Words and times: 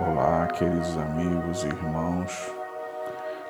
Olá, 0.00 0.46
queridos 0.46 0.96
amigos 0.96 1.64
e 1.64 1.66
irmãos. 1.66 2.54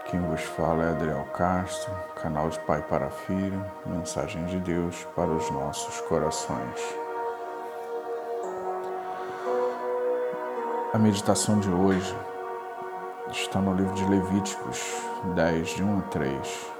Quem 0.06 0.18
vos 0.18 0.40
fala 0.40 0.82
é 0.84 0.88
Adriel 0.88 1.27
Castro, 1.34 1.93
canal 2.22 2.48
de 2.48 2.59
Pai 2.61 2.80
para 2.80 3.11
Filho, 3.11 3.62
mensagem 3.84 4.46
de 4.46 4.58
Deus 4.58 5.06
para 5.14 5.30
os 5.30 5.50
nossos 5.50 6.00
corações. 6.00 6.80
A 10.95 10.98
meditação 10.98 11.61
de 11.61 11.69
hoje 11.69 12.16
está 13.30 13.60
no 13.60 13.74
livro 13.74 13.92
de 13.92 14.06
Levíticos 14.06 14.83
10, 15.34 15.69
de 15.69 15.83
1 15.83 15.98
a 15.98 16.02
3, 16.02 16.73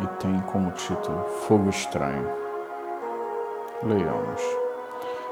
e 0.00 0.06
tem 0.20 0.38
como 0.42 0.72
título 0.72 1.24
Fogo 1.46 1.70
Estranho. 1.70 2.30
Leiamos. 3.82 4.67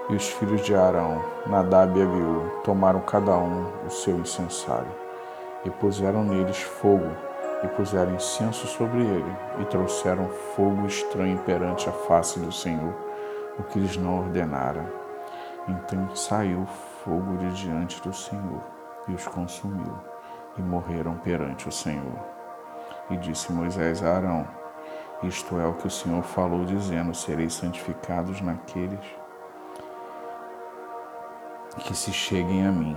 E 0.09 0.15
os 0.15 0.29
filhos 0.29 0.65
de 0.65 0.73
Arão, 0.73 1.21
Nadab 1.49 1.99
e 1.99 2.03
Abiú, 2.03 2.61
tomaram 2.63 3.01
cada 3.01 3.37
um 3.37 3.67
o 3.85 3.91
seu 3.91 4.17
incensário, 4.17 4.87
e 5.65 5.71
puseram 5.71 6.23
neles 6.23 6.63
fogo, 6.63 7.11
e 7.65 7.67
puseram 7.67 8.15
incenso 8.15 8.69
sobre 8.69 9.01
ele, 9.01 9.37
e 9.59 9.65
trouxeram 9.65 10.29
fogo 10.55 10.87
estranho 10.87 11.39
perante 11.39 11.89
a 11.89 11.93
face 11.93 12.39
do 12.39 12.53
Senhor, 12.53 12.95
o 13.59 13.65
que 13.65 13.81
lhes 13.81 13.97
não 13.97 14.21
ordenara. 14.21 14.85
Então 15.67 16.15
saiu 16.15 16.65
fogo 17.05 17.37
de 17.39 17.65
diante 17.65 18.01
do 18.01 18.15
Senhor, 18.15 18.61
e 19.09 19.13
os 19.13 19.27
consumiu, 19.27 19.99
e 20.57 20.63
morreram 20.63 21.17
perante 21.17 21.69
o 21.69 21.73
Senhor. 21.73 22.17
E 23.11 23.17
disse 23.17 23.53
Moisés 23.53 24.05
a 24.05 24.15
Arão: 24.15 24.47
Isto 25.25 25.59
é 25.59 25.67
o 25.67 25.75
que 25.75 25.89
o 25.89 25.91
Senhor 25.91 26.23
falou, 26.23 26.65
dizendo: 26.65 27.13
Sereis 27.13 27.55
santificados 27.55 28.41
naqueles 28.41 29.26
que 31.81 31.95
se 31.95 32.13
cheguem 32.13 32.67
a 32.67 32.73
mim, 32.73 32.97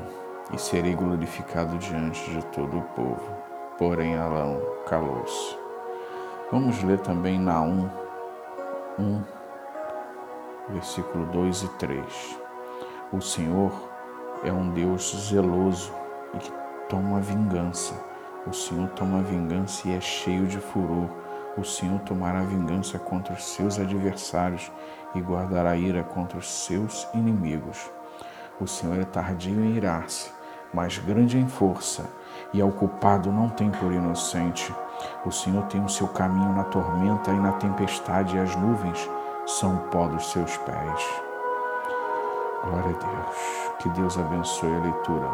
e 0.53 0.57
serei 0.57 0.95
glorificado 0.95 1.77
diante 1.77 2.29
de 2.31 2.43
todo 2.45 2.79
o 2.79 2.81
povo. 2.81 3.31
Porém, 3.77 4.17
Alão 4.17 4.59
calou-se. 4.87 5.57
Vamos 6.51 6.81
ler 6.83 6.99
também 6.99 7.39
Naum 7.39 7.89
1, 8.97 9.23
versículo 10.69 11.25
2 11.27 11.63
e 11.63 11.67
3. 11.77 12.39
O 13.11 13.21
Senhor 13.21 13.71
é 14.43 14.51
um 14.51 14.71
Deus 14.71 15.29
zeloso 15.29 15.93
e 16.33 16.37
que 16.37 16.51
toma 16.89 17.19
vingança. 17.19 17.93
O 18.47 18.53
Senhor 18.53 18.89
toma 18.89 19.21
vingança 19.21 19.87
e 19.87 19.95
é 19.95 20.01
cheio 20.01 20.47
de 20.47 20.57
furor. 20.57 21.09
O 21.57 21.63
Senhor 21.63 21.99
tomará 21.99 22.41
vingança 22.41 22.97
contra 22.97 23.33
os 23.33 23.43
seus 23.43 23.79
adversários 23.79 24.71
e 25.13 25.19
guardará 25.19 25.75
ira 25.75 26.03
contra 26.03 26.37
os 26.37 26.49
seus 26.49 27.07
inimigos. 27.13 27.89
O 28.59 28.67
Senhor 28.67 28.99
é 28.99 29.05
tardio 29.05 29.63
em 29.63 29.77
irar-se, 29.77 30.31
mas 30.73 30.97
grande 30.97 31.37
em 31.37 31.47
força, 31.47 32.09
e 32.53 32.61
ao 32.61 32.71
culpado 32.71 33.31
não 33.31 33.47
tem 33.47 33.71
por 33.71 33.91
inocente. 33.91 34.75
O 35.25 35.31
Senhor 35.31 35.63
tem 35.67 35.81
o 35.83 35.87
seu 35.87 36.09
caminho 36.09 36.53
na 36.53 36.65
tormenta 36.65 37.31
e 37.31 37.39
na 37.39 37.53
tempestade, 37.53 38.35
e 38.35 38.39
as 38.39 38.53
nuvens 38.57 39.09
são 39.45 39.75
o 39.75 39.79
pó 39.87 40.07
dos 40.07 40.29
seus 40.31 40.57
pés. 40.57 41.21
Glória 42.63 42.89
a 42.89 43.05
Deus. 43.05 43.71
Que 43.79 43.89
Deus 43.89 44.17
abençoe 44.17 44.75
a 44.75 44.81
leitura 44.81 45.29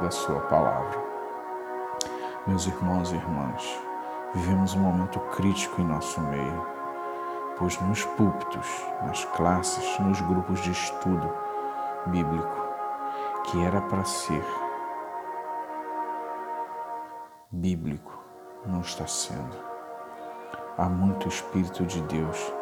da 0.00 0.10
Sua 0.12 0.40
palavra. 0.42 1.02
Meus 2.46 2.66
irmãos 2.66 3.10
e 3.10 3.16
irmãs, 3.16 3.80
vivemos 4.34 4.74
um 4.74 4.80
momento 4.80 5.18
crítico 5.18 5.80
em 5.80 5.84
nosso 5.84 6.20
meio, 6.20 6.66
pois 7.58 7.80
nos 7.80 8.04
púlpitos, 8.04 8.68
nas 9.04 9.24
classes, 9.24 9.98
nos 9.98 10.20
grupos 10.20 10.60
de 10.60 10.70
estudo, 10.70 11.28
bíblico 12.06 12.62
que 13.44 13.62
era 13.64 13.80
para 13.82 14.04
ser 14.04 14.44
bíblico 17.50 18.18
não 18.66 18.80
está 18.80 19.06
sendo. 19.06 19.56
Há 20.78 20.88
muito 20.88 21.28
Espírito 21.28 21.84
de 21.84 22.00
Deus 22.02 22.52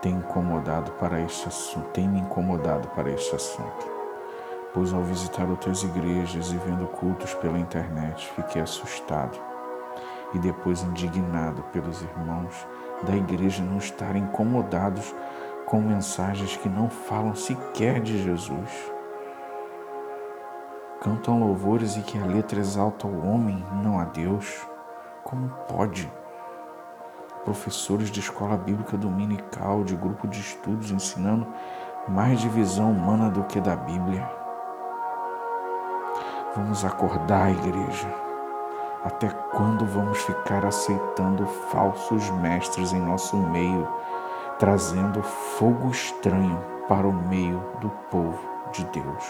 tem 0.00 0.14
incomodado 0.14 0.90
para 0.92 1.20
este 1.20 1.46
assunto, 1.46 1.88
tem 1.90 2.08
me 2.08 2.20
incomodado 2.20 2.88
para 2.88 3.10
este 3.10 3.36
assunto. 3.36 3.90
Pois 4.74 4.92
ao 4.92 5.02
visitar 5.02 5.48
outras 5.48 5.82
igrejas 5.82 6.50
e 6.50 6.56
vendo 6.56 6.86
cultos 6.88 7.34
pela 7.34 7.58
internet, 7.58 8.30
fiquei 8.34 8.62
assustado 8.62 9.38
e 10.34 10.38
depois 10.38 10.82
indignado 10.82 11.62
pelos 11.72 12.02
irmãos 12.02 12.66
da 13.02 13.14
igreja 13.14 13.62
não 13.62 13.78
estarem 13.78 14.24
incomodados 14.24 15.14
com 15.72 15.80
mensagens 15.80 16.54
que 16.54 16.68
não 16.68 16.90
falam 16.90 17.34
sequer 17.34 17.98
de 17.98 18.22
Jesus. 18.22 18.92
Cantam 21.00 21.40
louvores 21.40 21.96
e 21.96 22.02
que 22.02 22.18
a 22.18 22.26
letra 22.26 22.60
exalta 22.60 23.06
o 23.06 23.26
homem, 23.26 23.64
não 23.82 23.98
a 23.98 24.04
Deus. 24.04 24.68
Como 25.24 25.48
pode? 25.66 26.12
Professores 27.42 28.10
de 28.10 28.20
escola 28.20 28.54
bíblica 28.54 28.98
dominical, 28.98 29.82
de 29.82 29.96
grupo 29.96 30.28
de 30.28 30.40
estudos, 30.40 30.90
ensinando 30.90 31.46
mais 32.06 32.38
de 32.38 32.50
visão 32.50 32.92
humana 32.92 33.30
do 33.30 33.42
que 33.44 33.58
da 33.58 33.74
Bíblia. 33.74 34.30
Vamos 36.54 36.84
acordar, 36.84 37.50
igreja. 37.50 38.14
Até 39.02 39.30
quando 39.30 39.86
vamos 39.86 40.18
ficar 40.18 40.66
aceitando 40.66 41.46
falsos 41.46 42.28
mestres 42.28 42.92
em 42.92 43.00
nosso 43.00 43.38
meio? 43.38 43.88
Trazendo 44.62 45.20
fogo 45.24 45.90
estranho 45.90 46.56
para 46.88 47.04
o 47.04 47.12
meio 47.12 47.60
do 47.80 47.90
povo 48.12 48.38
de 48.70 48.84
Deus. 48.84 49.24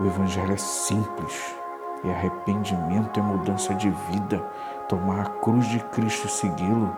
O 0.00 0.06
Evangelho 0.06 0.54
é 0.54 0.56
simples, 0.56 1.54
é 2.02 2.08
arrependimento, 2.08 3.20
é 3.20 3.22
mudança 3.22 3.74
de 3.74 3.90
vida, 4.10 4.38
tomar 4.88 5.20
a 5.20 5.28
cruz 5.28 5.68
de 5.68 5.80
Cristo 5.80 6.26
e 6.26 6.30
segui-lo, 6.30 6.96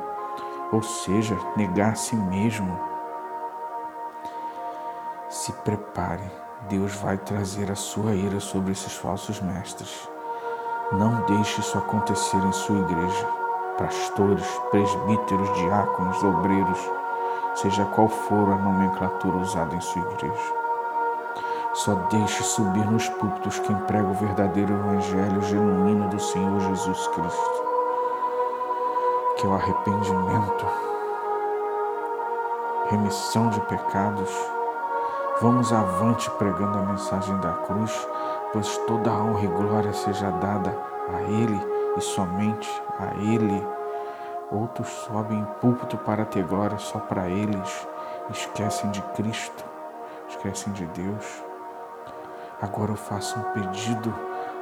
ou 0.70 0.80
seja, 0.80 1.36
negar 1.56 1.90
a 1.90 1.96
si 1.96 2.14
mesmo. 2.14 2.78
Se 5.28 5.52
prepare, 5.64 6.30
Deus 6.68 6.94
vai 6.94 7.18
trazer 7.18 7.68
a 7.68 7.74
sua 7.74 8.14
ira 8.14 8.38
sobre 8.38 8.70
esses 8.70 8.94
falsos 8.94 9.40
mestres. 9.40 10.08
Não 10.92 11.22
deixe 11.22 11.60
isso 11.60 11.76
acontecer 11.76 12.36
em 12.36 12.52
sua 12.52 12.78
igreja 12.78 13.45
pastores, 13.76 14.46
presbíteros, 14.70 15.52
diáconos, 15.54 16.22
obreiros, 16.22 16.90
seja 17.54 17.84
qual 17.86 18.08
for 18.08 18.52
a 18.52 18.56
nomenclatura 18.56 19.36
usada 19.36 19.74
em 19.74 19.80
sua 19.80 20.02
igreja. 20.02 20.54
Só 21.74 21.94
deixe 22.10 22.42
subir 22.42 22.86
nos 22.90 23.08
púlpitos 23.08 23.58
quem 23.60 23.76
prega 23.80 24.08
o 24.08 24.14
verdadeiro 24.14 24.72
evangelho 24.72 25.42
genuíno 25.42 26.08
do 26.08 26.18
Senhor 26.18 26.60
Jesus 26.60 27.06
Cristo, 27.08 27.62
que 29.36 29.46
é 29.46 29.50
o 29.50 29.54
arrependimento, 29.54 30.66
remissão 32.88 33.50
de 33.50 33.60
pecados. 33.62 34.30
Vamos 35.42 35.70
avante 35.70 36.30
pregando 36.32 36.78
a 36.78 36.82
mensagem 36.82 37.36
da 37.40 37.52
cruz, 37.52 38.08
pois 38.52 38.78
toda 38.86 39.10
a 39.10 39.14
honra 39.14 39.44
e 39.44 39.48
glória 39.48 39.92
seja 39.92 40.30
dada 40.30 40.74
a 41.12 41.22
Ele 41.22 41.75
e 41.96 42.00
somente 42.00 42.68
a 42.98 43.14
Ele. 43.20 43.76
Outros 44.50 44.88
sobem 44.88 45.40
em 45.40 45.44
púlpito 45.60 45.96
para 45.98 46.24
ter 46.24 46.44
glória 46.44 46.78
só 46.78 47.00
para 47.00 47.28
eles, 47.28 47.88
esquecem 48.30 48.90
de 48.92 49.02
Cristo, 49.14 49.64
esquecem 50.28 50.72
de 50.72 50.86
Deus. 50.86 51.42
Agora 52.62 52.92
eu 52.92 52.96
faço 52.96 53.38
um 53.38 53.42
pedido, 53.52 54.14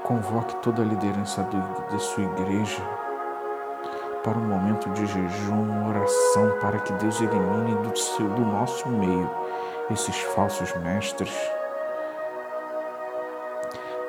convoque 0.03 0.57
toda 0.57 0.81
a 0.81 0.85
liderança 0.85 1.43
do, 1.43 1.89
de 1.95 2.03
sua 2.03 2.25
igreja 2.25 2.83
para 4.25 4.39
um 4.39 4.49
momento 4.49 4.89
de 4.91 5.05
jejum, 5.05 5.87
oração, 5.87 6.59
para 6.59 6.79
que 6.79 6.95
Deus 6.95 7.21
elimine 7.21 7.75
do, 7.83 7.95
seu, 7.95 8.27
do 8.31 8.41
nosso 8.41 8.89
meio 8.89 9.31
esses 9.91 10.19
falsos 10.35 10.75
mestres. 10.77 11.31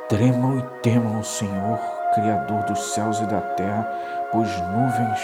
Tremam 0.08 0.58
e 0.58 0.62
temam 0.82 1.20
o 1.20 1.24
Senhor 1.24 1.78
Criador 2.16 2.64
dos 2.64 2.94
céus 2.94 3.20
e 3.20 3.26
da 3.26 3.42
terra, 3.42 3.84
pois 4.32 4.50
nuvens 4.62 5.20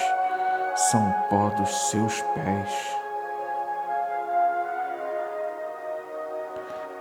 são 0.75 1.15
pó 1.29 1.47
dos 1.55 1.89
seus 1.89 2.21
pés. 2.21 2.97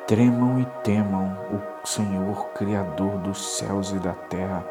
Tremam 0.06 0.60
e 0.60 0.64
temam 0.84 1.36
o 1.52 1.86
Senhor, 1.86 2.50
Criador 2.54 3.18
dos 3.18 3.58
céus 3.58 3.90
e 3.90 3.98
da 3.98 4.12
terra, 4.28 4.64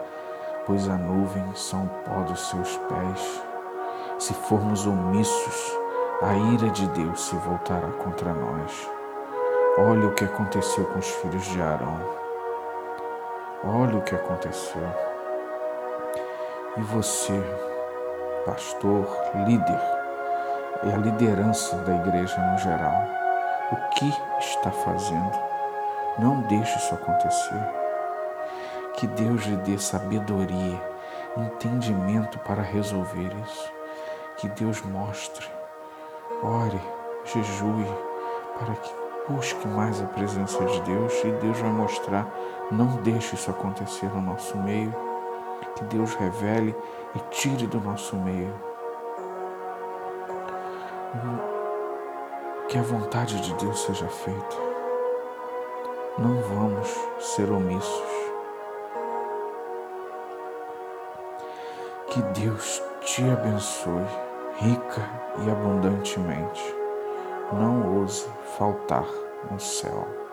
pois 0.65 0.87
a 0.87 0.95
nuvem 0.95 1.53
são 1.53 1.85
pó 2.05 2.21
dos 2.21 2.49
seus 2.49 2.77
pés. 2.77 3.43
Se 4.19 4.33
formos 4.33 4.87
omissos, 4.87 5.77
a 6.21 6.33
ira 6.53 6.69
de 6.69 6.87
Deus 6.89 7.21
se 7.21 7.35
voltará 7.35 7.89
contra 8.03 8.33
nós. 8.33 8.89
Olha 9.77 10.07
o 10.07 10.13
que 10.13 10.23
aconteceu 10.23 10.85
com 10.85 10.99
os 10.99 11.09
filhos 11.09 11.43
de 11.43 11.61
Arão. 11.61 11.99
Olha 13.65 13.97
o 13.97 14.01
que 14.01 14.15
aconteceu. 14.15 15.08
E 16.77 16.81
você, 16.81 17.41
pastor, 18.45 19.07
líder, 19.45 19.81
e 20.83 20.91
a 20.93 20.97
liderança 20.97 21.75
da 21.77 21.95
igreja 21.95 22.37
no 22.37 22.57
geral, 22.59 22.93
o 23.71 23.75
que 23.95 24.13
está 24.39 24.71
fazendo? 24.71 25.31
Não 26.19 26.41
deixe 26.41 26.77
isso 26.77 26.93
acontecer. 26.93 27.59
Que 28.95 29.07
Deus 29.07 29.43
lhe 29.45 29.57
dê 29.57 29.77
sabedoria, 29.77 30.79
entendimento 31.35 32.37
para 32.39 32.61
resolver 32.61 33.31
isso. 33.45 33.71
Que 34.37 34.47
Deus 34.49 34.81
mostre, 34.83 35.47
ore, 36.43 36.79
jejue, 37.25 37.85
para 38.57 38.75
que 38.75 38.93
busque 39.27 39.67
mais 39.67 40.01
a 40.01 40.05
presença 40.05 40.63
de 40.65 40.81
Deus 40.81 41.13
e 41.23 41.31
Deus 41.41 41.59
vai 41.59 41.71
mostrar. 41.71 42.27
Não 42.71 42.97
deixe 42.97 43.35
isso 43.35 43.49
acontecer 43.49 44.07
no 44.07 44.21
nosso 44.21 44.57
meio. 44.57 45.08
Que 45.79 45.85
Deus 45.85 46.13
revele 46.15 46.75
e 47.15 47.19
tire 47.29 47.65
do 47.65 47.79
nosso 47.79 48.17
meio. 48.17 48.53
Que 52.67 52.77
a 52.77 52.81
vontade 52.81 53.39
de 53.39 53.53
Deus 53.53 53.79
seja 53.83 54.09
feita. 54.09 54.57
Não 56.17 56.35
vamos 56.41 56.89
ser 57.21 57.49
omissos. 57.49 58.03
Que 62.07 62.21
Deus 62.41 62.83
te 62.99 63.23
abençoe 63.23 64.03
rica 64.57 65.09
e 65.45 65.49
abundantemente. 65.49 66.75
Não 67.53 68.01
ouse 68.01 68.27
faltar 68.57 69.07
no 69.49 69.57
céu. 69.57 70.28